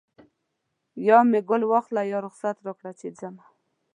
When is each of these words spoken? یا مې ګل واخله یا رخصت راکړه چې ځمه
یا 1.07 1.17
مې 1.29 1.39
ګل 1.49 1.63
واخله 1.67 2.01
یا 2.11 2.19
رخصت 2.25 2.57
راکړه 2.65 2.91
چې 2.99 3.07
ځمه 3.19 3.45